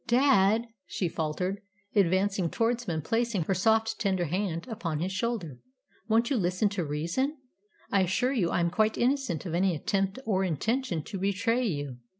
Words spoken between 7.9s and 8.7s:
I assure you I